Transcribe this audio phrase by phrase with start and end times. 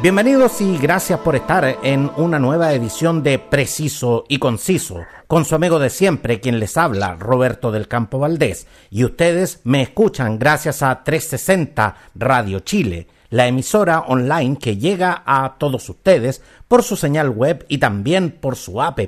[0.00, 5.56] Bienvenidos y gracias por estar en una nueva edición de Preciso y Conciso, con su
[5.56, 8.68] amigo de siempre, quien les habla, Roberto del Campo Valdés.
[8.90, 15.56] Y ustedes me escuchan gracias a 360 Radio Chile, la emisora online que llega a
[15.58, 19.00] todos ustedes por su señal web y también por su app,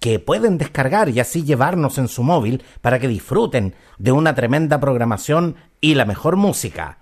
[0.00, 4.80] que pueden descargar y así llevarnos en su móvil para que disfruten de una tremenda
[4.80, 7.01] programación y la mejor música.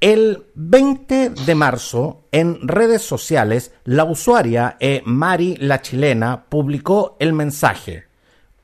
[0.00, 5.00] El 20 de marzo, en redes sociales, la usuaria e.
[5.06, 8.04] Mari la Chilena publicó el mensaje.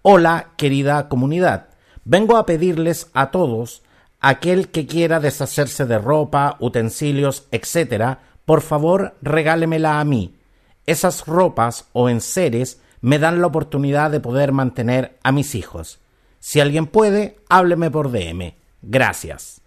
[0.02, 1.68] Hola, querida comunidad.
[2.04, 3.82] Vengo a pedirles a todos,
[4.20, 10.36] aquel que quiera deshacerse de ropa, utensilios, etc., por favor regálemela a mí.
[10.84, 15.98] Esas ropas o enseres me dan la oportunidad de poder mantener a mis hijos.
[16.40, 18.54] Si alguien puede, hábleme por DM.
[18.82, 19.61] Gracias.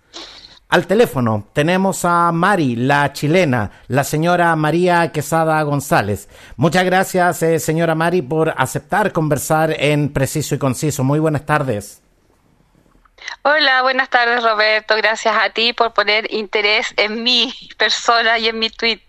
[0.67, 6.27] Al teléfono tenemos a Mari, la chilena, la señora María Quesada González.
[6.57, 11.03] Muchas gracias, eh, señora Mari, por aceptar conversar en Preciso y Conciso.
[11.03, 12.01] Muy buenas tardes.
[13.43, 14.95] Hola, buenas tardes Roberto.
[14.95, 19.04] Gracias a ti por poner interés en mi persona y en mi tweet.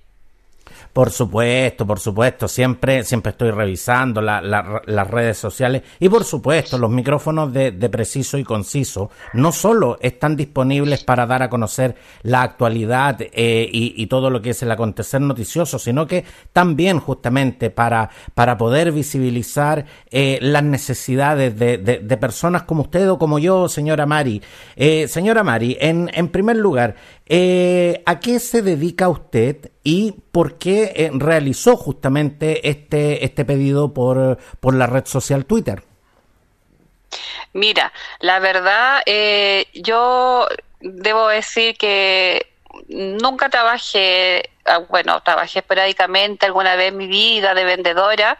[0.96, 6.90] Por supuesto, por supuesto, siempre, siempre estoy revisando las redes sociales y por supuesto los
[6.90, 13.18] micrófonos de, preciso y conciso no solo están disponibles para dar a conocer la actualidad
[13.20, 18.56] eh, y, todo lo que es el acontecer noticioso, sino que también justamente para, para
[18.56, 24.40] poder visibilizar eh, las necesidades de, personas como usted o como yo, señora Mari.
[24.76, 26.94] Eh, señora Mari, en, en primer lugar,
[27.28, 33.92] eh, ¿A qué se dedica usted y por qué eh, realizó justamente este, este pedido
[33.92, 35.82] por, por la red social Twitter?
[37.52, 40.46] Mira, la verdad, eh, yo
[40.80, 42.52] debo decir que
[42.88, 48.38] nunca trabajé, ah, bueno, trabajé esporádicamente alguna vez en mi vida de vendedora,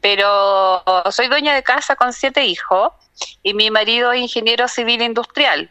[0.00, 2.92] pero soy dueña de casa con siete hijos
[3.44, 5.70] y mi marido es ingeniero civil industrial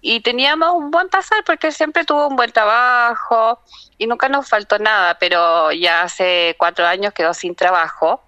[0.00, 3.60] y teníamos un buen pasar porque siempre tuvo un buen trabajo
[3.98, 8.22] y nunca nos faltó nada, pero ya hace cuatro años quedó sin trabajo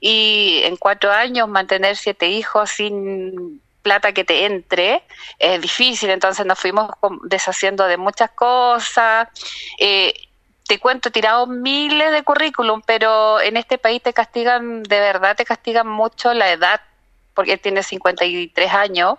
[0.00, 5.02] y en cuatro años mantener siete hijos sin plata que te entre
[5.38, 6.90] es difícil, entonces nos fuimos
[7.24, 9.28] deshaciendo de muchas cosas.
[9.78, 10.14] Eh,
[10.66, 15.36] te cuento, he tirado miles de currículum, pero en este país te castigan, de verdad
[15.36, 16.80] te castigan mucho la edad,
[17.34, 19.18] porque tiene 53 años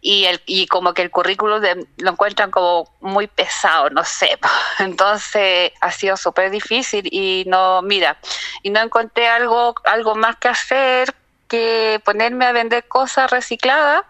[0.00, 1.62] y, el, y como que el currículum
[1.98, 4.38] lo encuentran como muy pesado, no sé.
[4.78, 8.18] Entonces ha sido súper difícil y no, mira,
[8.62, 11.14] y no encontré algo, algo más que hacer
[11.48, 14.02] que ponerme a vender cosas recicladas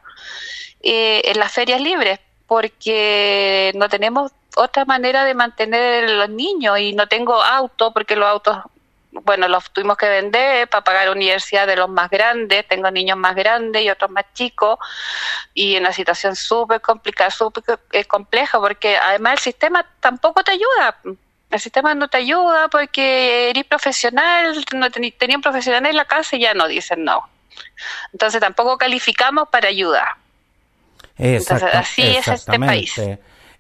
[0.82, 6.92] eh, en las ferias libres, porque no tenemos otra manera de mantener los niños y
[6.92, 8.58] no tengo auto porque los autos
[9.10, 13.16] bueno, los tuvimos que vender para pagar la universidad de los más grandes, tengo niños
[13.16, 14.78] más grandes y otros más chicos,
[15.54, 20.96] y en una situación súper complicada, súper compleja, porque además el sistema tampoco te ayuda.
[21.50, 26.36] El sistema no te ayuda porque eres profesional, no tenía un profesional en la casa
[26.36, 27.26] y ya no dicen no.
[28.12, 30.08] Entonces tampoco calificamos para ayudar.
[31.16, 33.00] Entonces así es este país.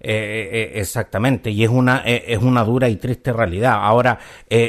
[0.00, 3.78] Eh, eh, eh, exactamente, y es una, es una dura y triste realidad.
[3.82, 4.18] Ahora,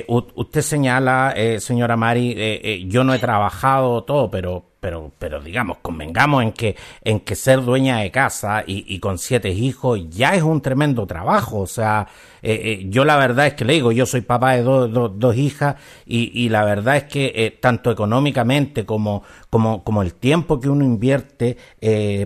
[0.07, 6.53] usted señala, señora Mari, yo no he trabajado todo, pero pero, pero digamos, convengamos en
[6.53, 10.61] que, en que ser dueña de casa y, y con siete hijos ya es un
[10.61, 11.59] tremendo trabajo.
[11.59, 12.07] O sea,
[12.41, 15.75] eh, eh, yo la verdad es que le digo, yo soy papá de dos hijas
[16.05, 20.69] y, y, la verdad es que eh, tanto económicamente como, como, como el tiempo que
[20.69, 21.57] uno invierte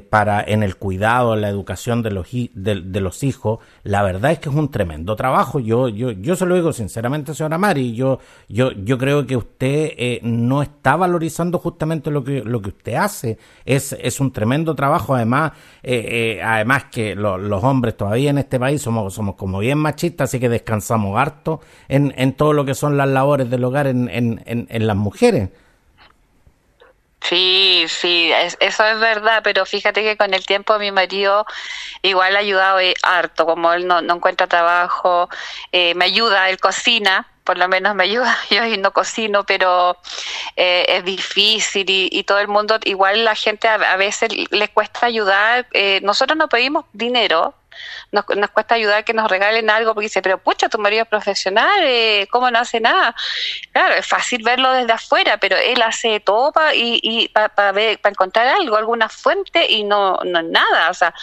[0.10, 4.40] para en el cuidado, en la educación de los, de, los hijos, la verdad es
[4.40, 5.60] que es un tremendo trabajo.
[5.60, 10.22] Yo, yo, yo se lo digo sinceramente, señora Mari, yo, yo, yo creo que usted
[10.24, 13.38] no está valorizando justamente lo que, lo que usted hace.
[13.66, 19.14] Es, es un tremendo trabajo, además, además que los hombres todavía en este país somos,
[19.14, 23.08] somos como bien machistas así que descansamos harto en, en todo lo que son las
[23.08, 25.50] labores del hogar en, en, en, las mujeres.
[27.22, 31.46] Sí, sí, eso es verdad, pero fíjate que con el tiempo mi marido
[32.02, 35.30] igual ha ayudado eh, harto, como él no, no encuentra trabajo,
[35.72, 38.38] eh, me ayuda, él cocina, por lo menos me ayuda.
[38.50, 39.98] Yo no cocino, pero
[40.58, 45.68] eh, es difícil y, todo el mundo, igual la gente a, veces les cuesta ayudar.
[46.02, 47.54] Nosotros no pedimos dinero,
[48.12, 51.10] nos, nos, cuesta ayudar que nos regalen algo porque dice, pero pucha, tu marido es
[51.10, 53.16] profesional, eh, ¿cómo no hace nada?
[53.72, 57.74] Claro, es fácil verlo desde afuera, pero él hace todo para y, y para
[58.06, 61.14] encontrar algo, alguna fuente y no, no nada, o sea,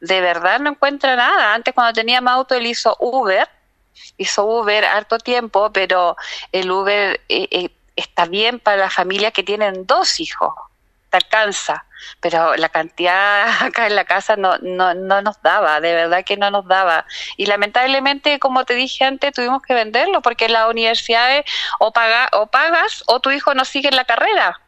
[0.00, 1.54] de verdad no encuentra nada.
[1.54, 3.48] Antes cuando tenía más auto él hizo Uber,
[4.16, 6.16] hizo Uber harto tiempo, pero
[6.52, 10.52] el Uber eh, eh, está bien para las familias que tienen dos hijos,
[11.10, 11.86] te alcanza,
[12.20, 16.36] pero la cantidad acá en la casa no, no, no nos daba, de verdad que
[16.36, 17.06] no nos daba.
[17.36, 21.44] Y lamentablemente, como te dije antes, tuvimos que venderlo porque las universidades
[21.78, 24.60] o, paga, o pagas o tu hijo no sigue en la carrera.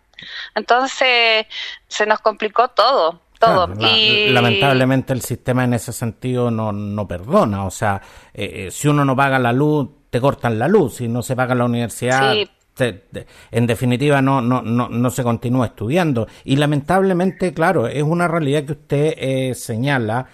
[0.55, 1.47] Entonces
[1.89, 3.69] se nos complicó todo todo.
[3.81, 4.29] y...
[4.31, 7.65] Lamentablemente el sistema en ese sentido no, no perdona.
[7.65, 8.01] O sea,
[8.35, 10.97] eh, eh, si uno no paga la luz, te cortan la luz.
[10.97, 12.35] Si no se paga la universidad,
[12.79, 16.27] en definitiva no, no, no, no se continúa estudiando.
[16.45, 20.27] Y lamentablemente, claro, es una realidad que usted eh, señala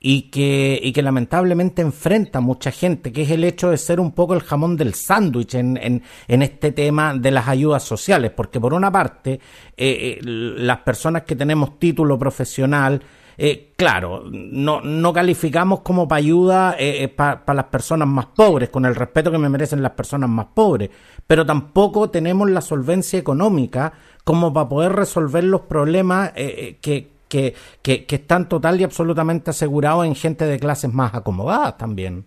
[0.00, 4.12] y que, y que lamentablemente enfrenta mucha gente, que es el hecho de ser un
[4.12, 8.60] poco el jamón del sándwich en, en, en, este tema de las ayudas sociales, porque
[8.60, 9.40] por una parte, eh,
[9.76, 13.02] eh las personas que tenemos título profesional,
[13.40, 18.68] eh, claro, no, no calificamos como para ayuda eh, eh para las personas más pobres,
[18.68, 20.90] con el respeto que me merecen las personas más pobres,
[21.24, 23.92] pero tampoco tenemos la solvencia económica
[24.24, 30.04] como para poder resolver los problemas eh, que, que, que, están total y absolutamente asegurados
[30.04, 32.26] en gente de clases más acomodadas también.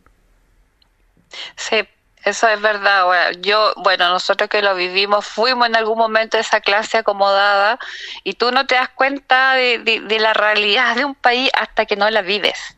[1.57, 1.77] Sí,
[2.23, 3.31] eso es verdad.
[3.39, 7.79] yo, bueno, nosotros que lo vivimos, fuimos en algún momento esa clase acomodada
[8.23, 11.95] y tú no te das cuenta de, de la realidad de un país hasta que
[11.95, 12.75] no la vives.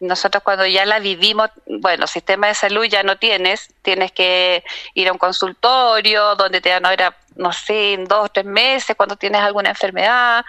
[0.00, 4.64] Nosotros cuando ya la vivimos, bueno, sistema de salud ya no tienes, tienes que
[4.94, 8.96] ir a un consultorio donde te dan ahora, no sé, en dos o tres meses
[8.96, 10.44] cuando tienes alguna enfermedad,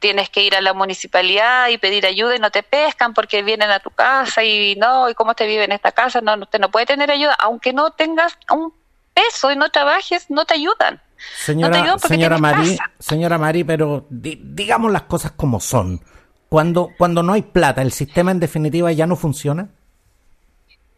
[0.00, 3.70] tienes que ir a la municipalidad y pedir ayuda y no te pescan porque vienen
[3.70, 6.20] a tu casa y no, ¿y cómo te vive en esta casa?
[6.20, 8.72] No, usted no puede tener ayuda, aunque no tengas un
[9.12, 11.00] peso y no trabajes, no te ayudan.
[11.36, 16.00] Señora, señora Mari, señora Mari, pero digamos las cosas como son.
[16.48, 19.68] Cuando, cuando no hay plata, ¿el sistema en definitiva ya no funciona?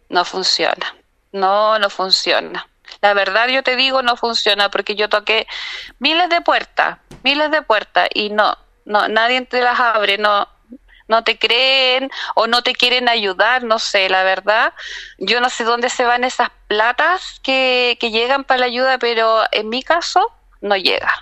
[0.09, 0.95] No funciona.
[1.33, 2.67] No, no funciona.
[3.01, 5.47] La verdad yo te digo no funciona porque yo toqué
[5.99, 10.49] miles de puertas, miles de puertas y no, no nadie te las abre, no
[11.09, 14.73] no te creen o no te quieren ayudar, no sé, la verdad.
[15.19, 19.43] Yo no sé dónde se van esas platas que, que llegan para la ayuda, pero
[19.53, 21.13] en mi caso no llega.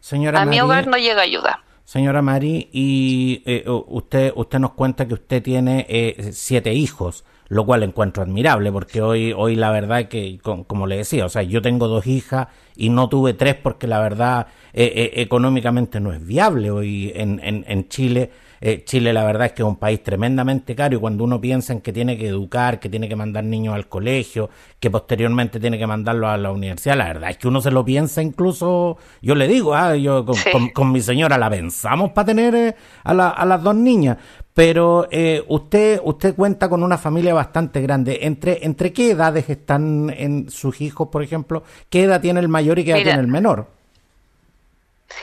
[0.00, 5.08] Señora a mi hogar no llega ayuda señora Mari, y eh, usted, usted nos cuenta
[5.08, 10.08] que usted tiene eh, siete hijos, lo cual encuentro admirable, porque hoy, hoy la verdad
[10.08, 13.86] que, como le decía, o sea, yo tengo dos hijas y no tuve tres porque
[13.86, 18.30] la verdad eh, económicamente no es viable hoy en, en, en Chile.
[18.60, 21.72] Eh, Chile la verdad es que es un país tremendamente caro y cuando uno piensa
[21.72, 24.50] en que tiene que educar, que tiene que mandar niños al colegio,
[24.80, 27.84] que posteriormente tiene que mandarlos a la universidad, la verdad es que uno se lo
[27.84, 30.26] piensa incluso, yo le digo, ah, yo
[30.74, 32.74] con, mi señora la pensamos para tener eh,
[33.04, 34.18] a, a las dos niñas,
[34.58, 38.18] pero eh, usted usted cuenta con una familia bastante grande.
[38.22, 41.62] ¿Entre, ¿Entre qué edades están en sus hijos, por ejemplo?
[41.88, 43.68] ¿Qué edad tiene el mayor y qué edad tiene el menor?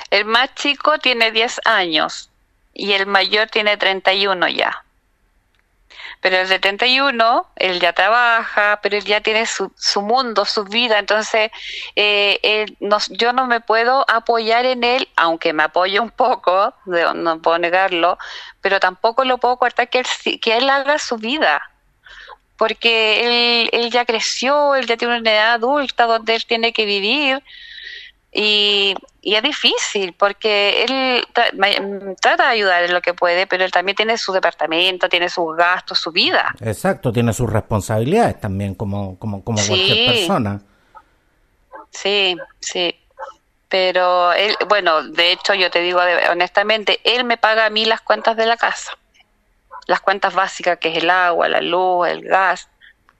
[0.09, 2.29] El más chico tiene 10 años
[2.73, 4.84] y el mayor tiene 31 ya.
[6.25, 10.63] Pero el de 31, él ya trabaja, pero él ya tiene su, su mundo, su
[10.63, 11.51] vida, entonces
[11.95, 16.73] eh, él, no, yo no me puedo apoyar en él, aunque me apoye un poco,
[16.87, 18.17] no puedo negarlo,
[18.59, 21.61] pero tampoco lo puedo cortar que él, que él haga su vida,
[22.57, 26.87] porque él, él ya creció, él ya tiene una edad adulta donde él tiene que
[26.87, 27.43] vivir,
[28.37, 31.25] y, es difícil porque él
[32.21, 35.55] trata de ayudar en lo que puede, pero él también tiene su departamento, tiene sus
[35.55, 36.53] gastos, su vida.
[36.59, 40.61] Exacto, tiene sus responsabilidades también como, como, como cualquier persona.
[41.89, 42.93] Sí, sí.
[43.69, 48.01] Pero él, bueno, de hecho yo te digo honestamente, él me paga a mí las
[48.01, 48.91] cuentas de la casa.
[49.87, 52.69] Las cuentas básicas que es el agua, la luz, el gas.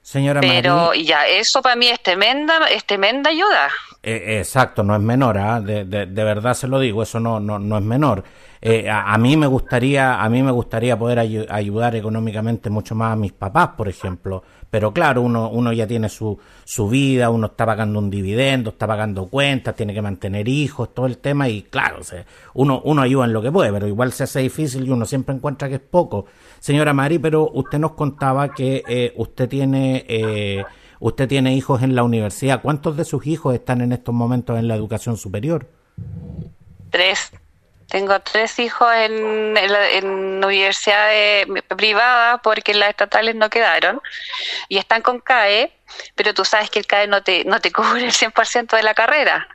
[0.06, 3.68] Señora Pero ya, eso para mí es tremenda, es tremenda ayuda.
[4.04, 5.60] Eh, exacto, no es menor, ¿ah?
[5.60, 8.22] de, de, de, verdad se lo digo, eso no, no, no es menor.
[8.68, 13.16] Eh, a, mí me gustaría, a mí me gustaría poder ayudar económicamente mucho más a
[13.16, 14.42] mis papás, por ejemplo.
[14.68, 18.88] Pero claro, uno, uno ya tiene su, su vida, uno está pagando un dividendo, está
[18.88, 22.00] pagando cuentas, tiene que mantener hijos, todo el tema, y claro,
[22.54, 25.36] uno, uno ayuda en lo que puede, pero igual se hace difícil y uno siempre
[25.36, 26.26] encuentra que es poco.
[26.58, 30.64] Señora Mari, pero usted nos contaba que eh, usted tiene
[30.98, 32.62] usted tiene hijos en la universidad.
[32.62, 35.68] ¿Cuántos de sus hijos están en estos momentos en la educación superior?
[36.90, 37.30] Tres.
[37.88, 44.00] Tengo tres hijos en, en, universidades privadas porque las estatales no quedaron
[44.68, 45.72] y están con CAE,
[46.14, 48.94] pero tú sabes que el CAE no te, no te cubre el 100% de la
[48.94, 49.48] carrera.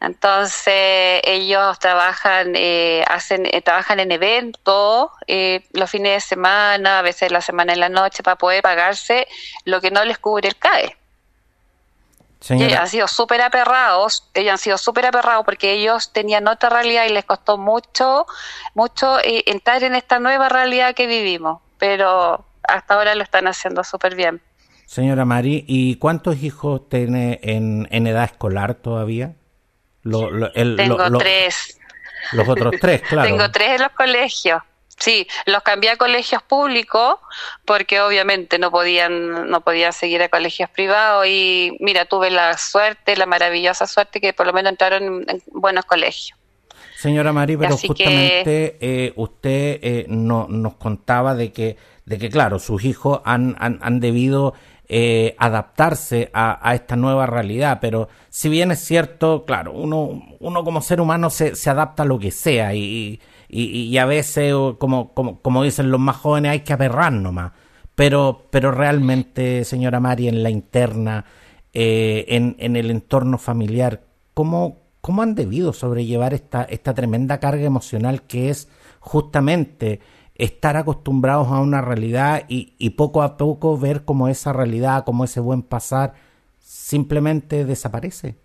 [0.00, 7.02] Entonces ellos trabajan, eh, hacen, eh, trabajan en eventos eh, los fines de semana, a
[7.02, 9.28] veces la semana en la noche para poder pagarse
[9.64, 10.96] lo que no les cubre el CAE.
[12.48, 17.04] Ellos han sido súper aperrados, ellos han sido súper aperrados porque ellos tenían otra realidad
[17.06, 18.26] y les costó mucho,
[18.74, 24.14] mucho entrar en esta nueva realidad que vivimos, pero hasta ahora lo están haciendo súper
[24.14, 24.40] bien.
[24.86, 29.34] Señora Mari, ¿y cuántos hijos tiene en, en edad escolar todavía?
[30.02, 31.78] Tengo tres.
[32.32, 33.28] Los otros tres, claro.
[33.28, 34.62] Tengo tres en los colegios.
[35.00, 37.16] Sí, los cambié a colegios públicos
[37.64, 43.16] porque obviamente no podían no podían seguir a colegios privados y mira, tuve la suerte,
[43.16, 46.38] la maravillosa suerte que por lo menos entraron en, buenos colegios.
[46.98, 52.58] Señora Mari, pero justamente eh, usted eh, no, nos contaba de que, de que, claro,
[52.58, 54.52] sus hijos han, han, han debido
[54.92, 57.78] eh, adaptarse a, esta nueva realidad.
[57.80, 62.06] Pero si bien es cierto, claro, uno, uno como ser humano se, se adapta a
[62.06, 63.20] lo que sea y,
[63.52, 67.52] y, a veces, como, como, como, dicen los más jóvenes, hay que aperrar nomás.
[67.94, 71.24] Pero, pero realmente, señora Mari, en la interna,
[71.72, 74.02] eh, en, en el entorno familiar,
[74.34, 78.68] ¿cómo, ¿cómo han debido sobrellevar esta, esta tremenda carga emocional que es
[79.00, 80.00] justamente
[80.40, 85.40] estar acostumbrados a una realidad y, poco a poco ver cómo esa realidad, cómo ese
[85.40, 86.14] buen pasar
[86.58, 88.36] simplemente desaparece.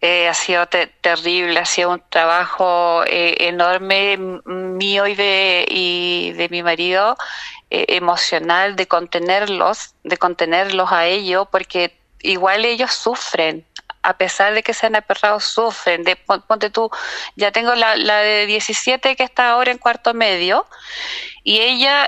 [0.00, 6.48] Eh, ha sido terrible, ha sido un trabajo eh, enorme mío y de, y de
[6.50, 7.16] mi marido,
[7.70, 13.66] eh, emocional, de contenerlos, de contenerlos a ellos, porque igual ellos sufren,
[14.02, 16.04] a pesar de que sean aperrados, sufren.
[16.04, 16.90] De, ponte tú,
[17.36, 20.66] ya tengo la, la de 17 que está ahora en cuarto medio,
[21.44, 22.06] y ella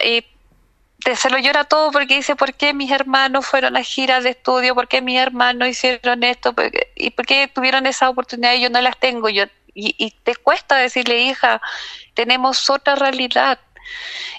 [1.06, 4.30] eh, se lo llora todo porque dice, ¿por qué mis hermanos fueron a giras de
[4.30, 4.74] estudio?
[4.74, 6.54] ¿Por qué mis hermanos hicieron esto?
[6.94, 9.28] ¿Y por qué tuvieron esa oportunidad y yo no las tengo?
[9.28, 9.44] Yo,
[9.74, 11.60] y, y te cuesta decirle, hija,
[12.14, 13.58] tenemos otra realidad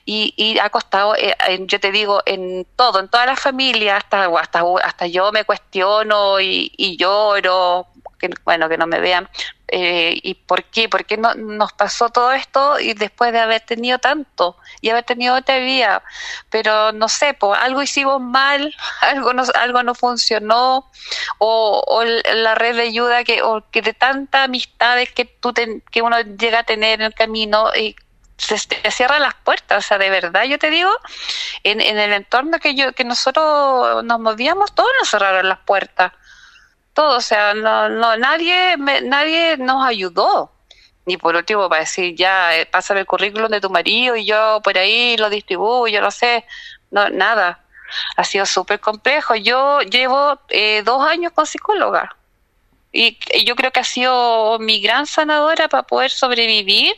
[0.05, 4.25] y, y ha costado, eh, yo te digo, en todo, en toda la familia, hasta,
[4.25, 9.29] hasta, hasta yo me cuestiono y, y lloro, que, bueno, que no me vean.
[9.69, 10.87] Eh, ¿Y por qué?
[10.87, 15.03] ¿Por qué no, nos pasó todo esto y después de haber tenido tanto y haber
[15.03, 16.03] tenido otra vida?
[16.49, 20.89] Pero no sé, pues algo hicimos mal, algo no, algo no funcionó,
[21.37, 25.53] o, o la red de ayuda que, o que de tantas amistades que, tú
[25.91, 27.95] que uno llega a tener en el camino y
[28.37, 28.57] se,
[28.91, 30.91] cierran las puertas, o sea, de verdad, yo te digo,
[31.63, 36.13] en, en el entorno que yo que nosotros nos movíamos, todos nos cerraron las puertas,
[36.97, 40.51] todo, o sea, no, no nadie, nadie nos ayudó.
[41.05, 44.59] Ni por último para decir, ya, eh, pásame el currículum de tu marido y yo
[44.63, 46.43] por ahí lo distribuyo, no sé,
[46.89, 47.59] no, nada.
[48.17, 49.35] Ha sido súper complejo.
[49.35, 52.15] Yo llevo eh, dos años con psicóloga
[52.91, 56.95] y yo creo que ha sido mi gran sanadora para poder sobrevivir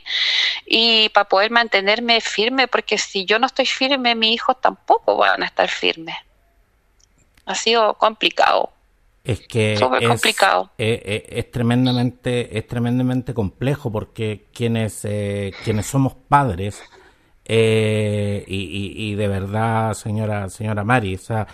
[0.65, 5.44] y para poder mantenerme firme, porque si yo no estoy firme, mis hijos tampoco van
[5.44, 6.15] a estar firmes.
[7.46, 8.72] Ha sido complicado.
[9.29, 10.71] Es que es, complicado.
[10.75, 16.81] Eh, eh, es, tremendamente es tremendamente complejo porque quienes eh, quienes somos padres
[17.48, 21.48] y, y, de verdad señora señora Mari, o sea,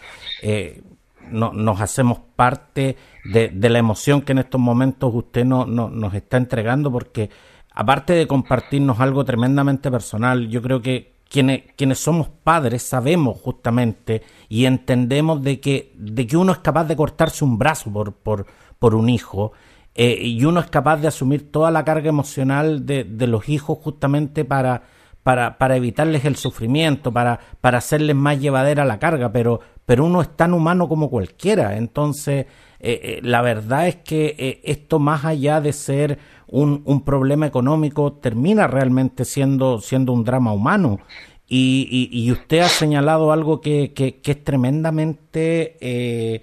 [1.29, 5.89] no, nos hacemos parte de, de, la emoción que en estos momentos usted no, no,
[5.89, 7.29] nos está entregando, porque
[7.72, 14.65] aparte de compartirnos algo tremendamente personal, yo creo que quienes, somos padres sabemos justamente y
[14.65, 18.46] entendemos de que, de que uno es capaz de cortarse un brazo por, por,
[18.79, 19.51] por un hijo
[19.96, 23.79] eh, y uno es capaz de asumir toda la carga emocional de, de los hijos
[23.82, 24.84] justamente para,
[25.24, 30.22] para, para evitarles el sufrimiento, para, para hacerles más llevadera la carga, pero, pero uno
[30.22, 31.77] es tan humano como cualquiera.
[31.77, 32.46] Entonces,
[32.79, 38.14] eh, eh, la verdad es que esto más allá de ser un, un, problema económico,
[38.14, 41.00] termina realmente siendo, siendo un drama humano.
[41.48, 46.42] Y, y, usted ha señalado algo que, que, es tremendamente,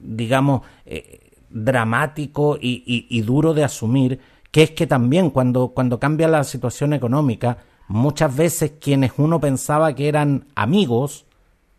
[0.00, 0.62] digamos,
[1.50, 4.18] dramático y, y duro de asumir,
[4.50, 9.94] que es que también cuando, cuando cambia la situación económica, muchas veces quienes uno pensaba
[9.94, 11.26] que eran amigos,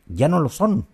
[0.06, 0.88] ya no lo son.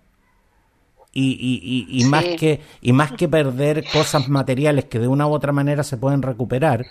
[1.15, 5.31] Y, y, y, más que, y más que perder cosas materiales que de una u
[5.31, 6.81] otra manera se pueden recuperar,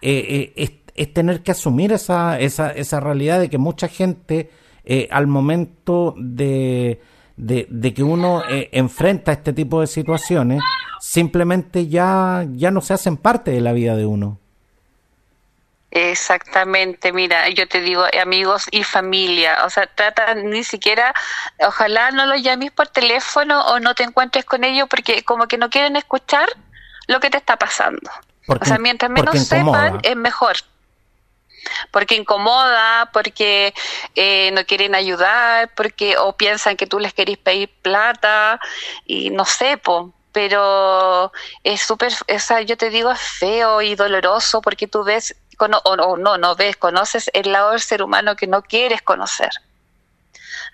[0.00, 4.50] eh, eh, es, tener que asumir esa, esa, esa realidad de que mucha gente
[4.84, 7.00] eh, al momento de,
[7.36, 10.62] de, que uno enfrenta este tipo de situaciones,
[11.00, 14.38] simplemente ya, ya no se hacen parte de la vida de uno.
[15.96, 21.14] Exactamente, mira, yo te digo, amigos y familia, o sea, trata ni siquiera,
[21.58, 25.56] ojalá no los llames por teléfono o no te encuentres con ellos porque como que
[25.56, 26.50] no quieren escuchar
[27.06, 28.10] lo que te está pasando.
[28.46, 30.56] o sea, mientras menos sepan, es mejor.
[31.90, 33.72] Porque incomoda, porque
[34.14, 38.60] eh, no quieren ayudar, porque o piensan que tú les querés pedir plata
[39.06, 41.32] y no sé, po, pero
[41.64, 46.16] es súper, o sea, yo te digo, es feo y doloroso porque tú ves o,
[46.16, 49.50] no, no ves, conoces el lado del ser humano que no quieres conocer.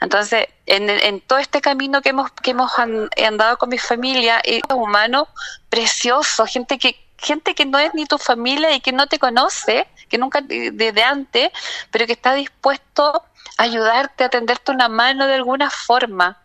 [0.01, 5.29] Entonces, en, todo este camino que hemos, que hemos andado con mi familia, es humano
[5.69, 9.87] precioso, gente que, gente que no es ni tu familia y que no te conoce,
[10.09, 11.51] que nunca desde antes,
[11.91, 13.25] pero que está dispuesto
[13.59, 16.39] a ayudarte, a tenderte una mano de alguna forma.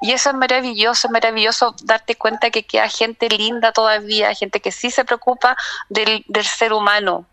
[0.00, 4.72] Y eso es maravilloso, es maravilloso darte cuenta que queda gente linda todavía, gente que
[4.72, 5.56] sí se preocupa
[5.88, 7.26] del, del ser humano,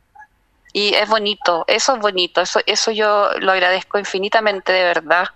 [0.76, 5.30] y es bonito, eso es bonito, eso, eso yo lo agradezco infinitamente de verdad.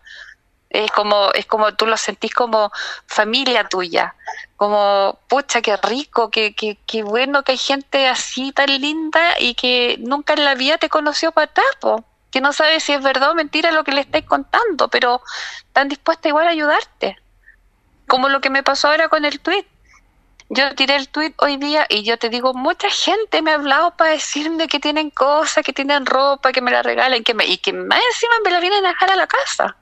[0.70, 2.74] Es como, es como tú lo sentís como
[3.08, 4.16] familia tuya,
[4.58, 9.56] como, pucha, qué rico, qué, qué, qué bueno que hay gente así tan linda y
[9.56, 11.50] que nunca en la vida te conoció para
[12.32, 15.22] que no sabe si es verdad o mentira lo que le estáis contando, pero
[15.68, 17.18] están dispuestas igual a ayudarte.
[18.10, 19.66] Como lo que me pasó ahora con el tweet
[20.50, 23.96] yo tiré el tweet hoy día y yo te digo, mucha gente me ha hablado
[23.96, 27.58] para decirme que tienen cosas, que tienen ropa, que me la regalen, que me, y
[27.58, 29.78] que más encima me la vienen a dejar a la casa.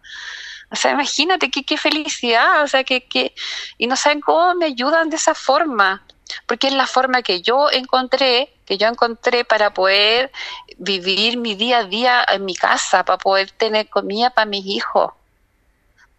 [0.70, 3.34] O sea, imagínate qué, qué felicidad, o sea, que, que,
[3.78, 6.06] y no saben cómo me ayudan de esa forma,
[6.46, 10.34] porque es la forma que yo encontré, que yo encontré para poder
[10.78, 15.14] vivir mi día a día en mi casa, para poder tener comida para mis hijos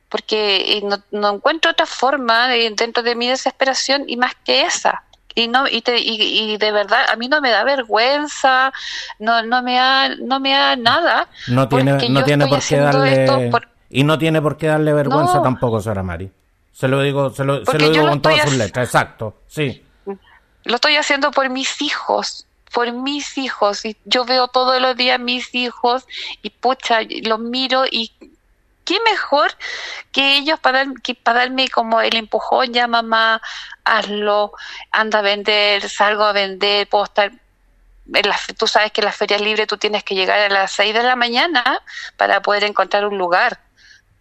[0.08, 5.02] porque eh, no, encuentro otra forma dentro de mi desesperación y más que esa.
[5.34, 8.72] Y, no, y, y, de verdad, a mí no me da vergüenza,
[9.20, 11.28] no, no, me, da, no me da nada.
[11.46, 13.50] No tiene, no tiene por qué darle...
[13.90, 16.30] Y no tiene por qué darle vergüenza tampoco, Sara Mari.
[16.72, 19.84] Se lo digo, se lo, se lo digo con todas sus letras, exacto, sí.
[20.64, 23.84] Lo estoy haciendo por mis hijos, por mis hijos.
[23.84, 26.06] Y yo veo todos los días mis hijos
[26.42, 28.12] y pucha, los miro y
[28.88, 29.50] qué mejor
[30.12, 33.42] que ellos para, que para darme como el empujón, ya mamá,
[33.84, 34.52] hazlo,
[34.90, 39.16] anda a vender, salgo a vender, puedo estar en la, tú sabes que en las
[39.16, 41.82] ferias libres tú tienes que llegar a las 6 de la mañana
[42.16, 43.60] para poder encontrar un lugar,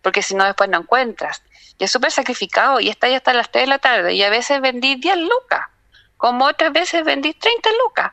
[0.01, 1.41] porque si no después no encuentras.
[1.79, 4.29] Y es súper sacrificado y está ahí hasta las 3 de la tarde y a
[4.29, 5.61] veces vendí 10 lucas,
[6.17, 8.11] como otras veces vendí 30 lucas.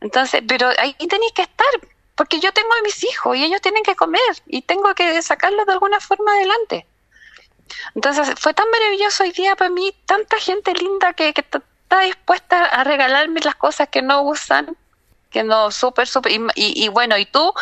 [0.00, 1.68] Entonces, pero ahí tenéis que estar,
[2.16, 5.66] porque yo tengo a mis hijos y ellos tienen que comer y tengo que sacarlos
[5.66, 6.86] de alguna forma adelante.
[7.94, 12.84] Entonces fue tan maravilloso hoy día para mí, tanta gente linda que, está dispuesta a
[12.84, 14.76] regalarme las cosas que no usan,
[15.30, 17.52] que no, súper, súper, y, y, bueno, y tú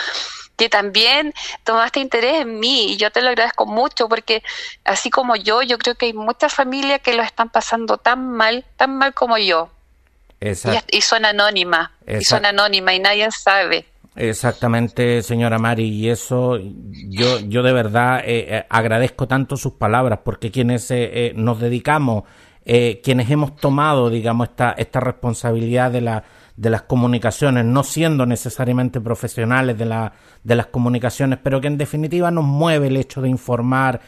[0.57, 4.45] que también tomaste interés en mí y yo te lo agradezco mucho porque
[4.85, 8.65] así como yo, yo creo que hay muchas familias que lo están pasando tan mal,
[8.77, 9.69] tan mal como yo.
[10.41, 13.87] Y, son anónimas, y son anónimas y nadie sabe.
[14.17, 20.21] Exactamente, señora Mari, y eso yo, yo de verdad eh, eh, agradezco tanto sus palabras,
[20.25, 22.23] porque quienes eh, nos dedicamos,
[22.65, 26.25] quienes hemos tomado, digamos, esta, esta responsabilidad de, la,
[26.57, 31.77] de las comunicaciones, no siendo necesariamente profesionales de, la, de las comunicaciones, pero que en
[31.77, 34.01] definitiva nos mueve el hecho de informar,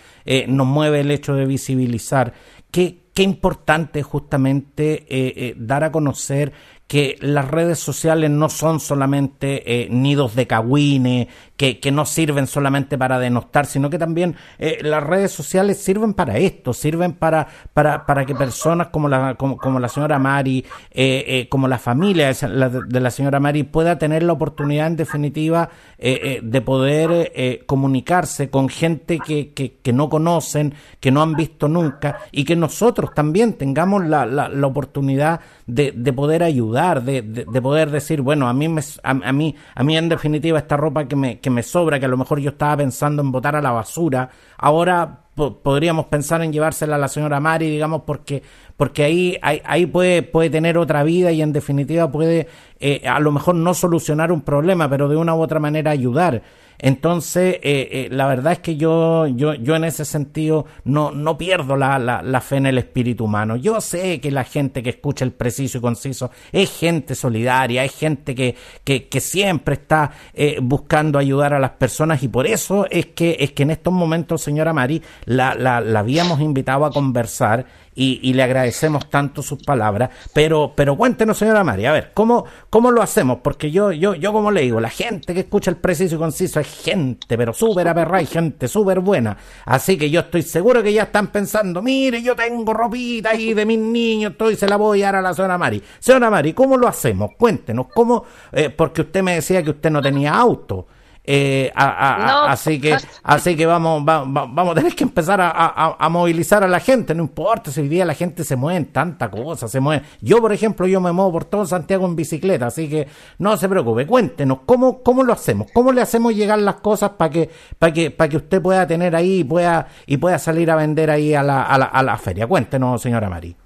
[0.48, 2.32] nos mueve el hecho de visibilizar.
[2.70, 6.54] Qué, qué importante justamente dar a conocer
[6.86, 12.98] que las redes sociales no son solamente eh, nidos de cagüines, que, no sirven solamente
[12.98, 18.04] para denostar, sino que también eh, las redes sociales sirven para esto, sirven para, para,
[18.04, 23.10] para que personas como la, como, la señora Mari, eh, como la familia de la
[23.10, 29.76] señora Mari pueda tener la oportunidad en definitiva de poder comunicarse con gente que, que,
[29.76, 34.48] que, no conocen, que no han visto nunca y que nosotros también tengamos la, la,
[34.48, 36.66] la oportunidad de, de poder ayudar
[37.02, 37.22] de,
[37.60, 41.16] poder decir, bueno, a mí, me, a, mí, a mí en definitiva esta ropa que
[41.16, 43.70] me, que me sobra, que a lo mejor yo estaba pensando en botar a la
[43.70, 44.28] basura,
[44.58, 45.26] ahora
[45.62, 48.42] podríamos pensar en llevársela a la señora Mari, digamos, porque,
[48.76, 53.20] porque ahí, ahí, ahí puede, puede tener otra vida y en definitiva puede eh, a
[53.20, 56.42] lo mejor no solucionar un problema, pero de una u otra manera ayudar.
[56.78, 61.38] Entonces, eh, eh, la verdad es que yo, yo, yo en ese sentido no, no
[61.38, 63.56] pierdo la, la, la, fe en el espíritu humano.
[63.56, 67.94] Yo sé que la gente que escucha el preciso y conciso es gente solidaria, es
[67.94, 72.86] gente que, que, que siempre está eh, buscando ayudar a las personas y por eso
[72.90, 76.90] es que, es que en estos momentos, señora Mari, la, la, la habíamos invitado a
[76.90, 77.64] conversar
[77.96, 80.10] y, y, le agradecemos tanto sus palabras.
[80.32, 83.38] Pero, pero cuéntenos, señora María, a ver, ¿cómo, cómo lo hacemos?
[83.42, 86.60] Porque yo, yo, yo como le digo, la gente que escucha el preciso y conciso
[86.60, 89.36] es gente, pero súper aperrada y gente súper buena.
[89.64, 93.64] Así que yo estoy seguro que ya están pensando, mire, yo tengo ropita ahí de
[93.64, 95.82] mis niños, estoy, se la voy a dar a la señora Mari.
[95.98, 97.30] Señora Mari, ¿cómo lo hacemos?
[97.38, 98.24] Cuéntenos, ¿cómo?
[98.52, 100.86] Eh, porque usted me decía que usted no tenía auto.
[101.28, 105.02] Eh, a, a, no, así que así que vamos va, va, vamos a tener que
[105.02, 108.54] empezar a, a, movilizar a la gente no importa si hoy día la gente se
[108.54, 110.04] mueve en tanta cosa se mueve.
[110.20, 113.08] Yo por ejemplo yo me muevo por todo Santiago en bicicleta así que
[113.38, 117.30] no se preocupe cuéntenos cómo cómo lo hacemos cómo le hacemos llegar las cosas para
[117.30, 120.76] que para que para que usted pueda tener ahí y pueda y pueda salir a
[120.76, 123.56] vender ahí a la, a la, a la feria cuéntenos señora Mari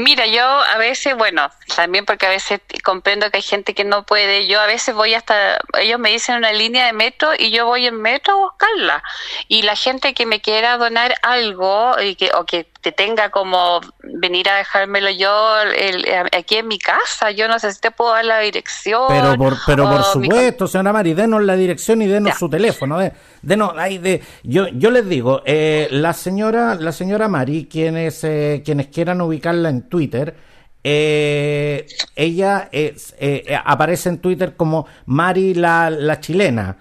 [0.00, 4.06] Mira, yo a veces, bueno, también porque a veces comprendo que hay gente que no
[4.06, 7.66] puede, yo a veces voy hasta, ellos me dicen una línea de metro y yo
[7.66, 9.02] voy en metro a buscarla.
[9.48, 13.80] Y la gente que me quiera donar algo y que, o que te tenga como
[14.04, 18.12] venir a dejármelo yo el, aquí en mi casa, yo no sé si te puedo
[18.12, 19.06] dar la dirección.
[19.08, 20.70] Pero por, pero por supuesto, mi...
[20.70, 22.38] señora Mari, denos la dirección y denos ya.
[22.38, 23.00] su teléfono.
[23.42, 28.22] De, denos, ahí de, yo, yo les digo, eh, la señora, la señora Mari, quienes,
[28.24, 30.34] eh, quienes quieran ubicarla en Twitter,
[30.84, 36.76] eh, ella es, eh, aparece en Twitter como Mari la, la chilena.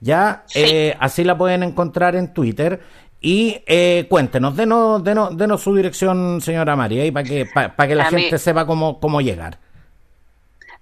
[0.00, 0.60] Ya, sí.
[0.60, 2.80] eh, así la pueden encontrar en Twitter.
[3.20, 7.88] Y eh, cuéntenos, denos, denos, denos su dirección, señora María, y para que, para, para
[7.88, 8.38] que la A gente mí.
[8.38, 9.58] sepa cómo, cómo llegar.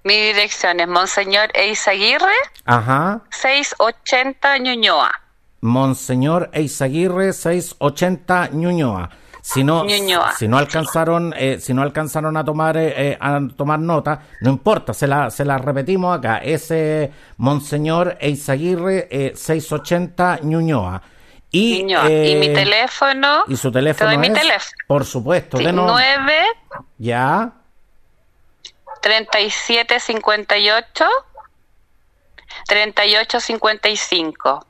[0.02, 2.32] Mi dirección es Monseñor Eizaguirre,
[2.64, 3.20] Ajá.
[3.30, 5.12] 680 Ñuñoa.
[5.60, 9.10] Monseñor Eizaguirre, 680 Ñuñoa.
[9.42, 10.32] Si no, Ñuñoa.
[10.32, 14.92] si no alcanzaron, eh, si no alcanzaron a tomar, eh, a tomar nota, no importa,
[14.92, 16.38] se la, se la repetimos acá.
[16.38, 21.02] Es eh, Monseñor Eizaguirre, 680 Ñuñoa.
[21.52, 23.44] Y, eh, y, mi teléfono.
[23.48, 24.10] Y su teléfono.
[24.10, 24.76] Te doy es, mi teléfono.
[24.86, 25.58] Por supuesto.
[25.58, 26.32] Sí, 9.
[26.98, 27.52] Ya.
[29.00, 31.04] 3758.
[32.66, 34.66] 3855.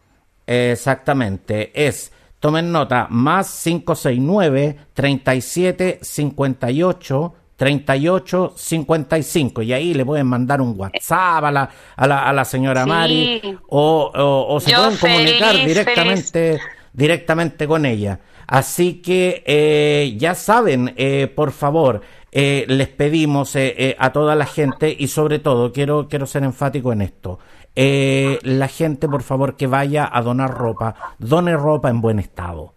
[0.47, 1.71] Exactamente.
[1.75, 11.51] Es, tomen nota, más 569 3758 3855 y ahí le pueden mandar un WhatsApp a
[11.51, 12.89] la, a la, a la señora sí.
[12.89, 16.63] Mari o, o, o se Yo pueden comunicar directamente feliz.
[16.95, 18.19] directamente con ella.
[18.51, 24.47] Así que eh, ya saben, eh, por favor, eh, les pedimos eh, a toda la
[24.47, 27.39] gente y sobre todo quiero, quiero ser enfático en esto.
[27.75, 32.75] la gente, por favor, que vaya a donar ropa, done ropa en buen estado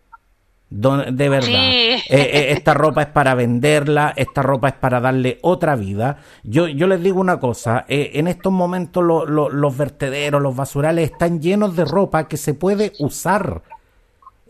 [0.73, 1.47] de verdad.
[1.47, 1.53] Sí.
[1.53, 6.17] Eh, eh, esta ropa es para venderla, esta ropa es para darle otra vida.
[6.43, 10.55] Yo, yo les digo una cosa, eh, en estos momentos lo, lo, los vertederos, los
[10.55, 13.61] basurales están llenos de ropa que se puede usar.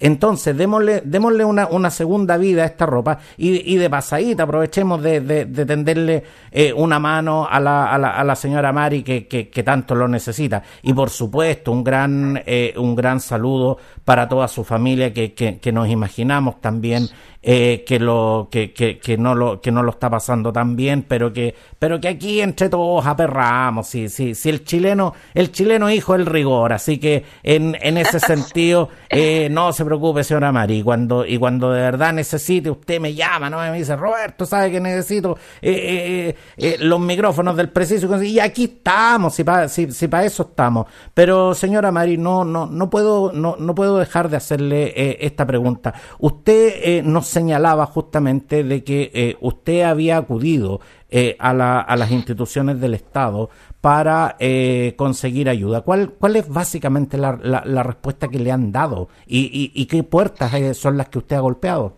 [0.03, 5.01] Entonces, démosle, démosle una, una, segunda vida a esta ropa y, y de pasadita aprovechemos
[5.01, 9.01] de, de, de tenderle eh, una mano a la, a la, a la señora Mari
[9.01, 10.61] que, que, que, tanto lo necesita.
[10.81, 15.59] Y por supuesto, un gran, eh, un gran saludo para toda su familia que, que,
[15.59, 17.07] que nos imaginamos también
[17.45, 21.03] eh, que lo que, que, que, no lo que no lo está pasando tan bien
[21.05, 25.89] pero que pero que aquí entre todos aperramos sí sí sí el chileno el chileno
[25.89, 30.79] hijo del rigor así que en, en ese sentido eh, no se preocupe señora Mari
[30.79, 34.71] y cuando y cuando de verdad necesite usted me llama no me dice Roberto sabe
[34.71, 40.07] que necesito eh, eh los micrófonos del preciso y aquí estamos si para si, si
[40.07, 44.37] pa eso estamos pero señora Mari no no no puedo no no puedo dejar de
[44.37, 50.81] hacerle eh, esta pregunta usted nos señalaba justamente de que eh, usted había acudido
[51.15, 53.49] eh, a, la, a, las instituciones del Estado
[53.81, 55.81] para eh, conseguir ayuda.
[55.81, 59.85] ¿Cuál, ¿Cuál es básicamente la, la, la respuesta que le han dado y, y, y
[59.85, 61.97] qué puertas eh, son las que usted ha golpeado?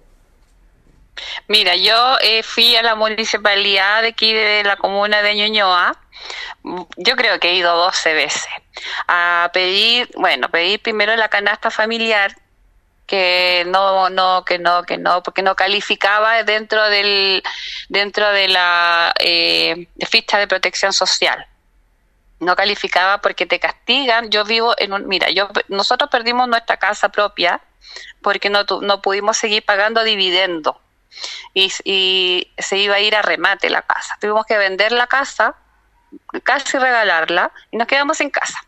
[1.47, 5.97] Mira, yo eh, fui a la municipalidad de aquí de la comuna de Ñuñoa,
[6.97, 8.47] yo creo que he ido 12 veces,
[9.07, 12.35] a pedir, bueno, pedir primero la canasta familiar,
[13.05, 17.43] que no no que no que no porque no calificaba dentro del
[17.87, 21.45] dentro de la eh, ficha de protección social.
[22.39, 24.29] No calificaba porque te castigan.
[24.31, 27.61] Yo vivo en un mira yo nosotros perdimos nuestra casa propia
[28.21, 30.81] porque no no pudimos seguir pagando dividendo
[31.53, 34.17] y, y se iba a ir a remate la casa.
[34.19, 35.55] Tuvimos que vender la casa,
[36.43, 38.59] casi regalarla, y nos quedamos en casa.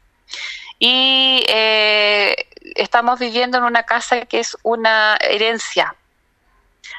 [0.80, 5.96] Y eh, estamos viviendo en una casa que es una herencia.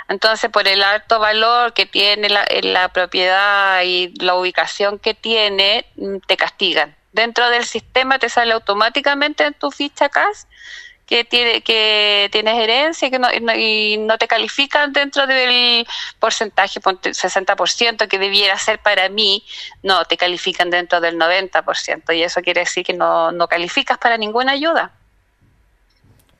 [0.08, 5.86] Entonces, por el alto valor que tiene la, la propiedad y la ubicación que tiene,
[5.96, 6.96] mm, te castigan.
[7.12, 10.46] Dentro del sistema te sale automáticamente en tu ficha CAS
[11.08, 15.86] que tiene que tienes herencia que no, y no te califican dentro del
[16.18, 19.42] porcentaje 60% que debiera ser para mí
[19.82, 24.18] no te califican dentro del 90% y eso quiere decir que no, no calificas para
[24.18, 24.92] ninguna ayuda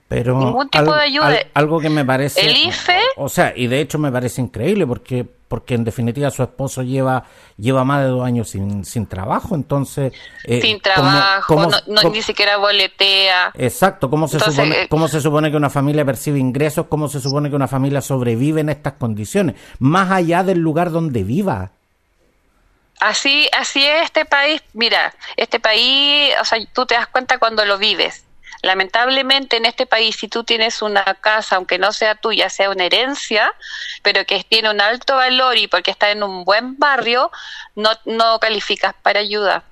[0.07, 1.39] pero ningún tipo de ayuda.
[1.53, 2.41] algo que me parece.
[2.41, 2.99] El IFE.
[3.17, 7.25] O sea, y de hecho me parece increíble porque porque en definitiva su esposo lleva
[7.57, 10.13] lleva más de dos años sin, sin trabajo, entonces...
[10.45, 13.51] Eh, sin trabajo, no, ni siquiera boletea.
[13.55, 16.87] Exacto, ¿cómo se, supone, eh, ¿cómo se supone que una familia percibe ingresos?
[16.89, 19.57] ¿Cómo se supone que una familia sobrevive en estas condiciones?
[19.79, 21.73] Más allá del lugar donde viva.
[23.01, 24.63] Así, así es este país.
[24.73, 28.28] Mira, este país, o sea, tú te das cuenta cuando lo vives
[28.63, 32.85] Lamentablemente en este país, si tú tienes una casa, aunque no sea tuya, sea una
[32.85, 33.55] herencia,
[34.03, 37.31] pero que tiene un alto valor y porque está en un buen barrio,
[37.77, 39.63] no, no calificas para ayuda.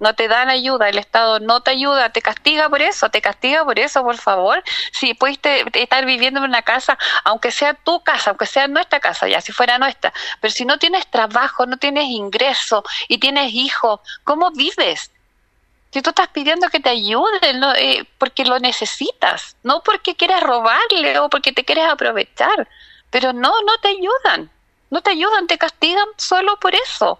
[0.00, 3.64] No te dan ayuda, el Estado no te ayuda, te castiga por eso, te castiga
[3.64, 4.60] por eso, por favor.
[4.90, 9.28] Si pudiste estar viviendo en una casa, aunque sea tu casa, aunque sea nuestra casa,
[9.28, 14.00] ya si fuera nuestra, pero si no tienes trabajo, no tienes ingreso y tienes hijos,
[14.24, 15.11] ¿cómo vives?
[15.92, 21.18] Si tú estás pidiendo que te ayuden eh, porque lo necesitas, no porque quieres robarle
[21.18, 22.66] o porque te quieres aprovechar.
[23.10, 24.50] Pero no, no te ayudan.
[24.90, 27.18] No te ayudan, te castigan solo por eso.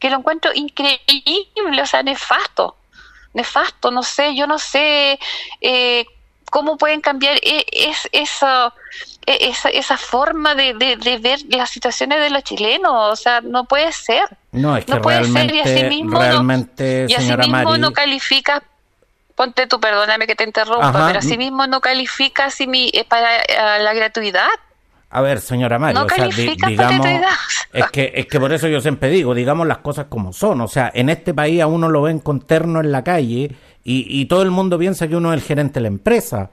[0.00, 2.76] Que lo encuentro increíble, o sea, nefasto.
[3.32, 5.18] Nefasto, no sé, yo no sé
[5.60, 6.04] eh,
[6.50, 8.72] cómo pueden cambiar e, es, eso,
[9.26, 12.92] esa, esa forma de, de, ver las situaciones de los chilenos.
[12.92, 14.24] O sea, no puede ser.
[14.52, 18.62] No, es que realmente, y así mismo realmente, no, y así mismo no califica
[19.34, 23.38] ponte tú, perdóname que te interrumpa, pero así mismo no califica si mi, eh, para
[23.38, 24.48] eh, la gratuidad.
[25.10, 27.06] A ver, señora Mario, no o digamos,
[27.72, 30.60] es que, es que por eso yo siempre digo, digamos las cosas como son.
[30.60, 34.20] O sea, en este país a uno lo ven con terno en la calle y,
[34.20, 36.50] y todo el mundo piensa que uno es el gerente de la empresa.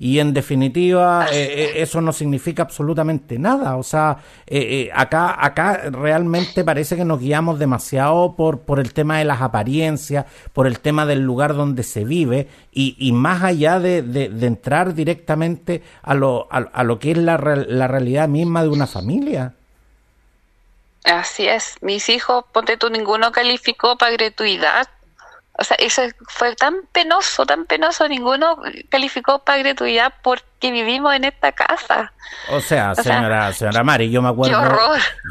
[0.00, 3.76] Y en definitiva, eh, eh, eso no significa absolutamente nada.
[3.76, 9.18] O sea, eh, acá, acá realmente parece que nos guiamos demasiado por, por el tema
[9.18, 13.80] de las apariencias, por el tema del lugar donde se vive, y, y más allá
[13.80, 18.62] de, de, entrar directamente a lo, a, a lo que es la, la realidad misma
[18.62, 19.54] de una familia.
[21.02, 21.74] Así es.
[21.80, 24.88] Mis hijos, ponte tú, ninguno calificó para gratuidad
[25.60, 31.24] o sea, eso fue tan penoso, tan penoso, ninguno calificó para gratuidad porque vivimos en
[31.24, 32.12] esta casa.
[32.50, 34.62] O sea, señora, señora Mari, yo me acuerdo,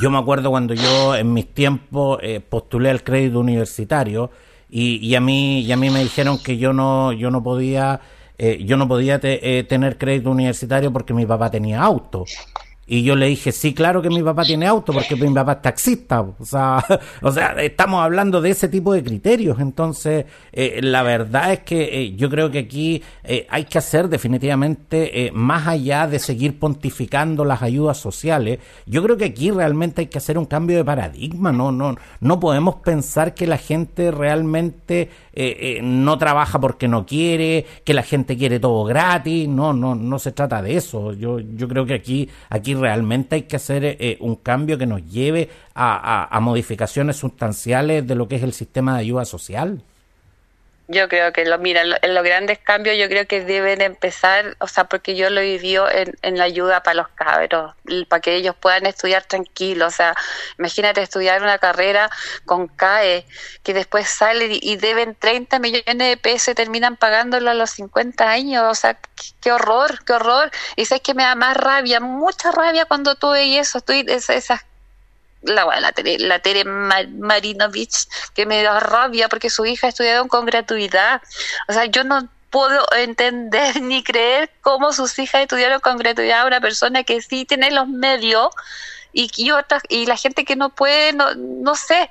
[0.02, 4.30] yo me acuerdo cuando yo en mis tiempos eh, postulé al crédito universitario
[4.70, 8.02] y, y a mí y a mí me dijeron que yo no yo no podía
[8.38, 12.26] eh, yo no podía eh, tener crédito universitario porque mi papá tenía auto.
[12.90, 15.62] Y yo le dije, sí, claro que mi papá tiene auto porque mi papá es
[15.62, 16.22] taxista.
[16.22, 16.84] O sea,
[17.22, 19.60] o sea estamos hablando de ese tipo de criterios.
[19.60, 24.08] Entonces, eh, la verdad es que eh, yo creo que aquí eh, hay que hacer
[24.08, 30.08] definitivamente, más allá de seguir pontificando las ayudas sociales, yo creo que aquí realmente hay
[30.08, 31.52] que hacer un cambio de paradigma.
[31.52, 35.10] No, no, no podemos pensar que la gente realmente
[35.82, 39.48] no trabaja porque no quiere, que la gente quiere todo gratis.
[39.48, 41.14] No, no, no se trata de eso.
[41.14, 45.06] Yo, yo creo que aquí, aquí realmente hay que hacer eh, un cambio que nos
[45.06, 49.82] lleve a, modificaciones sustanciales de lo que es el sistema de ayuda social.
[50.90, 54.68] Yo creo que lo, mira, en los grandes cambios yo creo que deben empezar, o
[54.68, 57.76] sea, porque yo lo vivió en, en la ayuda para los cabros,
[58.08, 59.94] para que ellos puedan estudiar tranquilos.
[59.94, 60.16] O sea,
[60.58, 62.10] imagínate estudiar una carrera
[62.46, 63.26] con CAE,
[63.64, 68.30] que después salen y, deben 30 millones de pesos y terminan pagándolo a los 50
[68.30, 68.64] años.
[68.70, 68.98] O sea,
[69.42, 70.52] qué, horror, qué horror.
[70.78, 74.62] Y sabes que me da más rabia, mucha rabia cuando tú ves eso, tú, esas
[75.48, 80.46] la, la, Tere, la Tere Marinovich, que me da rabia porque su hija estudiado con
[80.46, 81.22] gratuidad.
[81.68, 86.48] O sea, yo no puedo entender ni creer cómo sus hijas estudiaron con gratuidad a
[86.48, 88.50] una persona que sí tiene los medios
[89.14, 89.52] y, y,
[89.90, 92.10] y la gente que no puede, no, no sé.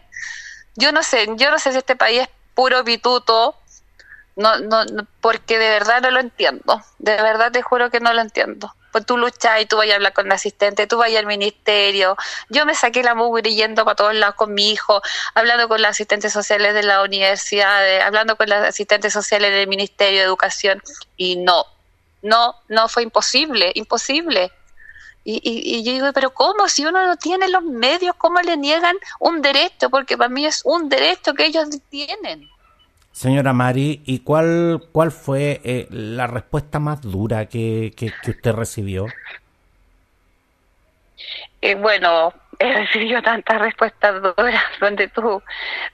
[0.75, 3.57] Yo no sé, yo no sé si este país es puro pituto,
[4.37, 4.85] no, no,
[5.21, 6.83] porque de verdad no lo entiendo.
[6.99, 8.75] De verdad te juro que no lo entiendo.
[8.97, 12.17] Pues tú luchas y tú vas a hablar con el asistente, tú vas al ministerio.
[12.49, 15.03] Yo me saqué la mugre yendo para todos lados con mi hijo,
[15.35, 20.21] hablando con los asistentes sociales de la universidad, hablando con los asistentes sociales del Ministerio
[20.21, 20.83] de Educación
[21.15, 21.67] y no,
[22.23, 24.51] no, no fue imposible, imposible.
[25.25, 26.67] Y, y, yo digo, pero ¿cómo?
[26.67, 29.91] Si uno no tiene los medios, ¿cómo le niegan un derecho?
[29.91, 32.49] Porque para mí es un derecho que ellos tienen.
[33.17, 38.53] Señora Mari, ¿y cuál, cuál fue eh, la respuesta más dura que, que, que usted
[38.53, 39.07] recibió?
[41.63, 45.43] Eh, bueno, he recibido tantas respuestas duras, donde tú,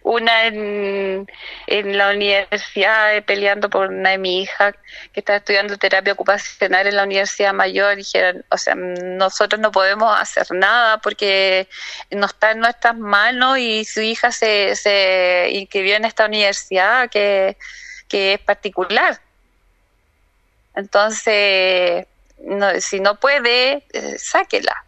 [0.02, 1.26] una en,
[1.66, 4.72] en la universidad eh, peleando por una de mi hija
[5.12, 10.18] que está estudiando terapia ocupacional en la universidad mayor, dijeron, o sea, nosotros no podemos
[10.18, 11.68] hacer nada porque
[12.10, 17.56] no está en nuestras manos y su hija se, se inscribió en esta universidad que,
[18.08, 19.20] que es particular.
[20.74, 22.06] Entonces,
[22.38, 24.84] no, si no puede, eh, sáquela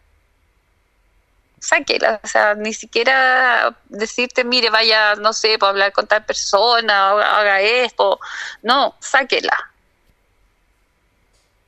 [1.64, 7.10] sáquela, o sea, ni siquiera decirte, mire, vaya, no sé, para hablar con tal persona,
[7.10, 8.20] haga esto,
[8.62, 9.70] no, sáquela.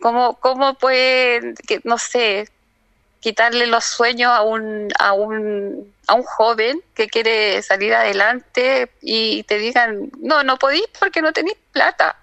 [0.01, 2.49] ¿Cómo, cómo puede, que, no sé,
[3.21, 9.43] quitarle los sueños a un, a un, a un joven que quiere salir adelante y
[9.45, 12.17] te digan, no, no podéis porque no tenéis plata?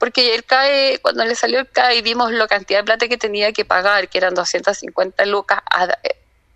[0.00, 3.52] porque el CAE, cuando le salió el CAE, vimos la cantidad de plata que tenía
[3.52, 5.60] que pagar, que eran 250 lucas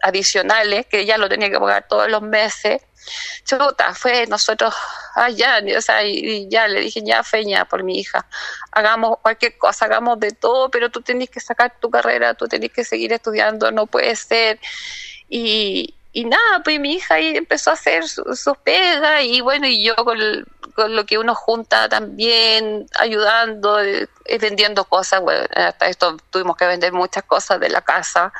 [0.04, 2.82] adicionales que ya lo tenía que pagar todos los meses.
[3.44, 4.74] Chuta, fue nosotros
[5.14, 8.26] allá, o sea, y, ya le dije, ya feña por mi hija,
[8.70, 12.70] hagamos cualquier cosa, hagamos de todo, pero tú tenés que sacar tu carrera, tú tenés
[12.72, 14.58] que seguir estudiando, no puede ser.
[15.28, 19.66] Y, y nada, pues mi hija ahí empezó a hacer sus su pegas y bueno,
[19.66, 20.18] y yo con,
[20.74, 26.66] con, lo que uno junta también, ayudando, eh, vendiendo cosas, bueno, hasta esto tuvimos que
[26.66, 28.32] vender muchas cosas de la casa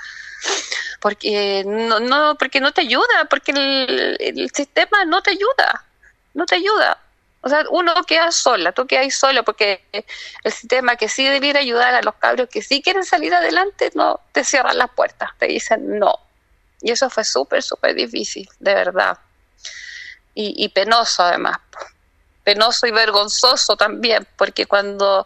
[1.04, 5.84] porque no, no, porque no te ayuda, porque el, sistema no te ayuda,
[6.32, 6.96] no te ayuda.
[7.42, 11.94] O sea, uno queda sola, tú quedas sola porque el sistema que sí debiera ayudar
[11.94, 15.98] a los cabros que sí quieren salir adelante, no, te cierran las puertas, te dicen
[15.98, 16.20] no.
[16.80, 19.18] Y eso fue súper, súper difícil, de verdad.
[20.32, 21.58] Y penoso además
[22.44, 25.24] penoso y vergonzoso también, porque cuando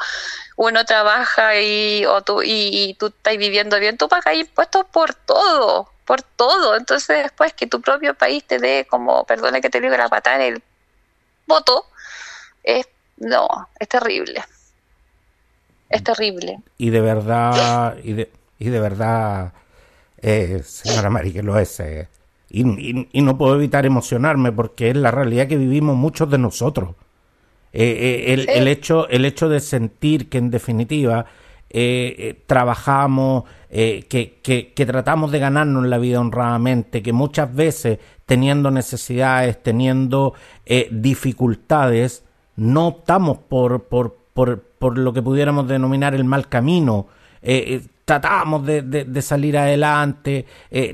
[0.57, 5.91] uno trabaja y, o tú, y, tú estás viviendo bien, tú pagas impuestos por todo,
[6.05, 6.77] por todo.
[6.77, 10.37] Entonces después que tu propio país te dé como, perdona que te diga la patada
[10.37, 10.63] en el
[11.47, 11.87] voto,
[12.63, 14.45] es, no, es terrible.
[15.91, 16.61] Es terrible.
[16.77, 19.53] Y de verdad, y de, y de verdad,
[20.19, 21.81] eh, señora Mari, que lo es.
[21.81, 22.09] Eh,
[22.51, 26.95] y, y, no puedo evitar emocionarme porque es la realidad que vivimos muchos de nosotros.
[27.73, 31.27] Eh, eh, el, el, hecho, el hecho de sentir que en definitiva
[31.71, 39.63] eh, trabajamos, que, que, tratamos de ganarnos la vida honradamente, que muchas veces teniendo necesidades,
[39.63, 40.33] teniendo
[40.91, 42.25] dificultades,
[42.57, 47.09] no optamos por, por, por, por, lo que pudiéramos denominar el mal camino.
[48.07, 50.47] tratamos de, de, salir adelante,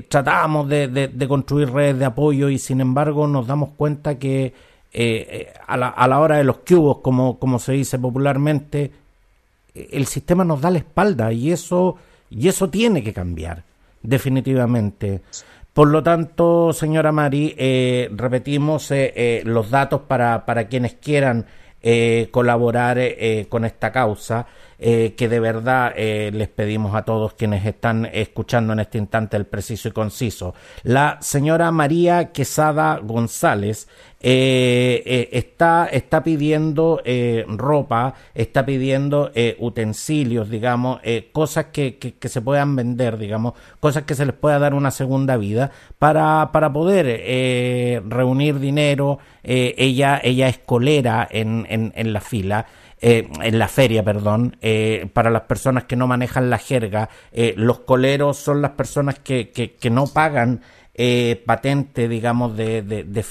[0.09, 4.53] tratamos de, de construir redes de apoyo y sin embargo nos damos cuenta que
[4.97, 8.91] eh, eh, a, la, a, la, hora de los cubos, como, como se dice popularmente,
[9.73, 11.97] el sistema nos da la espalda y eso,
[12.29, 13.63] y eso tiene que cambiar,
[14.01, 15.19] definitivamente.
[15.73, 18.89] Por lo tanto, señora Mari, eh, repetimos
[19.43, 21.45] los datos para, para quienes quieran
[22.31, 22.97] colaborar
[23.49, 24.47] con esta causa.
[24.77, 29.87] Que de verdad les pedimos a todos quienes están escuchando en este instante el preciso
[29.87, 30.53] y conciso.
[30.83, 33.87] La señora María Quesada González
[34.27, 41.97] eh, eh, está, está pidiendo eh, ropa, está pidiendo eh, utensilios, digamos, eh, cosas que,
[41.97, 45.69] que, que, se puedan vender, digamos, cosas que se les pueda dar una segunda vida
[45.99, 49.19] para, para poder reunir dinero.
[49.43, 52.65] ella, ella es colera en, en la fila.
[53.01, 57.53] Eh, en la feria, perdón, eh, para las personas que no manejan la jerga, eh,
[57.57, 60.61] los coleros son las personas que, que, que no pagan
[60.97, 63.23] eh, patente, digamos, de, de,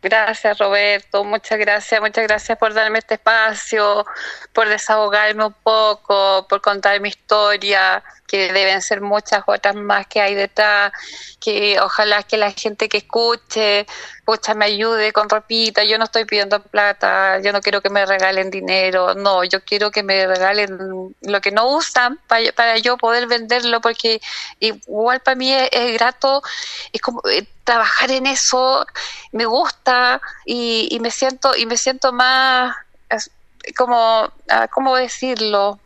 [0.00, 4.06] Gracias Roberto, muchas gracias, muchas gracias por darme este espacio,
[4.52, 10.20] por desahogarme un poco, por contar mi historia, que deben ser muchas otras más que
[10.20, 10.92] hay detrás,
[11.40, 13.86] que ojalá que la gente que escuche,
[14.24, 18.04] pucha, me ayude con ropita, yo no estoy pidiendo plata, yo no quiero que me
[18.04, 22.98] regalen dinero, no, yo quiero que me regalen lo que no usan para, para yo
[22.98, 24.20] poder venderlo, porque
[24.60, 26.42] igual para mí es, grato,
[26.92, 28.86] es como eh, trabajar en eso,
[29.32, 32.76] me gusta y, y me siento, y me siento más
[33.76, 34.32] como,
[34.70, 35.78] ¿cómo decirlo?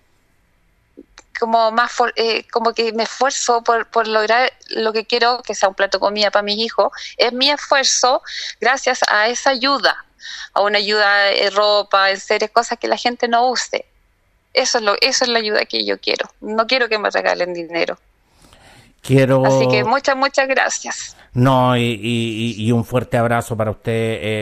[1.38, 5.68] Como más eh, como que me esfuerzo por, por, lograr lo que quiero que sea
[5.68, 8.22] un plato de comida para mis hijos es mi esfuerzo
[8.60, 10.04] gracias a esa ayuda
[10.52, 13.86] a una ayuda de ropa en series cosas que la gente no use.
[14.54, 16.30] Eso es lo eso es la ayuda que yo quiero.
[16.40, 17.98] No quiero que me regalen dinero
[19.02, 23.92] quiero así que muchas muchas gracias no, y, y, y, un fuerte abrazo para usted,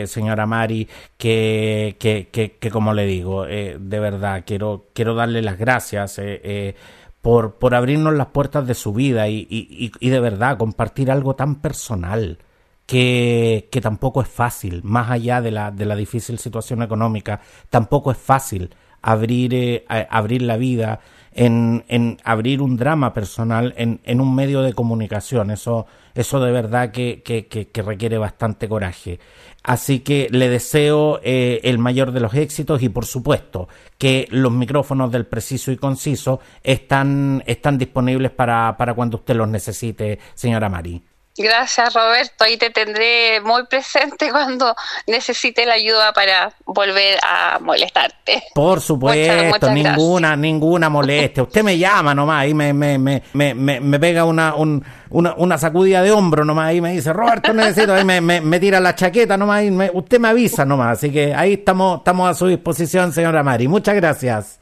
[0.01, 5.15] eh, señora Mari, que, que, que, que, como le digo, eh, de verdad, quiero, quiero
[5.15, 6.75] darle las gracias eh, eh
[7.21, 11.35] por, por abrirnos las puertas de su vida y, y, y de verdad compartir algo
[11.35, 12.39] tan personal.
[12.87, 17.39] Que, que, tampoco es fácil, más allá de la, de la difícil situación económica,
[17.69, 20.99] tampoco es fácil abrir, eh, abrir la vida,
[21.33, 25.51] en, en, abrir un drama personal en, en, un medio de comunicación.
[25.51, 29.19] Eso, eso de verdad que, que, requiere bastante coraje.
[29.63, 34.51] Así que le deseo eh, el mayor de los éxitos y por supuesto que los
[34.51, 40.69] micrófonos del preciso y conciso están, están disponibles para, para cuando usted los necesite, señora
[40.69, 41.10] Mari.
[41.37, 44.75] Gracias Roberto, ahí te tendré muy presente cuando
[45.07, 48.43] necesite la ayuda para volver a molestarte.
[48.53, 50.39] Por supuesto, muchas, muchas ninguna, gracias.
[50.39, 51.43] ninguna molestia.
[51.43, 55.57] Usted me llama nomás y me, me, me, me, me pega una, un, una, una,
[55.57, 58.95] sacudida de hombro nomás y me dice, Roberto necesito, ahí me, me, me tira la
[58.95, 60.97] chaqueta nomás y me, usted me avisa nomás.
[60.97, 63.67] Así que ahí estamos, estamos a su disposición, señora Mari.
[63.67, 64.61] Muchas gracias.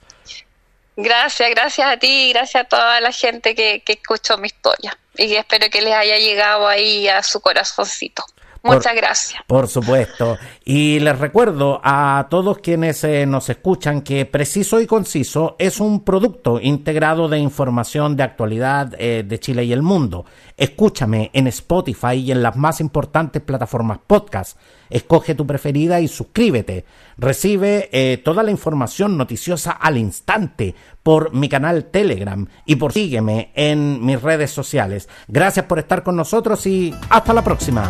[1.02, 5.34] Gracias, gracias a ti, gracias a toda la gente que, que escuchó mi historia y
[5.36, 8.24] espero que les haya llegado ahí a su corazoncito.
[8.62, 9.44] Muchas por, gracias.
[9.48, 10.38] Por supuesto.
[10.66, 16.04] Y les recuerdo a todos quienes eh, nos escuchan que Preciso y Conciso es un
[16.04, 20.26] producto integrado de información de actualidad eh, de Chile y el mundo.
[20.60, 24.60] Escúchame en Spotify y en las más importantes plataformas podcast.
[24.90, 26.84] Escoge tu preferida y suscríbete.
[27.18, 33.52] Recibe eh, toda la información noticiosa al instante por mi canal Telegram y por sígueme
[33.56, 35.08] en mis redes sociales.
[35.30, 37.90] Gracias por estar con nosotros y hasta la próxima